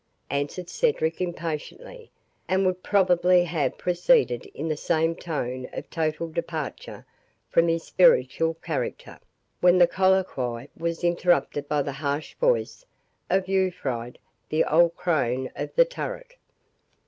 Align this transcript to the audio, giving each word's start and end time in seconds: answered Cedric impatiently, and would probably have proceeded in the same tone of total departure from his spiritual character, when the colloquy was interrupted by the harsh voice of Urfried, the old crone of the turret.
answered 0.31 0.67
Cedric 0.67 1.21
impatiently, 1.21 2.09
and 2.47 2.65
would 2.65 2.81
probably 2.81 3.43
have 3.43 3.77
proceeded 3.77 4.47
in 4.55 4.67
the 4.67 4.75
same 4.75 5.13
tone 5.15 5.67
of 5.73 5.87
total 5.91 6.27
departure 6.27 7.05
from 7.51 7.67
his 7.67 7.83
spiritual 7.83 8.55
character, 8.55 9.19
when 9.59 9.77
the 9.77 9.85
colloquy 9.85 10.67
was 10.75 11.03
interrupted 11.03 11.67
by 11.69 11.83
the 11.83 11.91
harsh 11.93 12.33
voice 12.39 12.83
of 13.29 13.45
Urfried, 13.47 14.17
the 14.49 14.63
old 14.63 14.95
crone 14.95 15.51
of 15.55 15.69
the 15.75 15.85
turret. 15.85 16.35